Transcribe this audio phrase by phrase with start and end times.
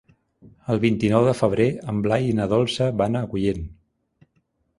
[0.75, 3.63] El vint-i-nou de febrer en Blai i na Dolça van a Agullent.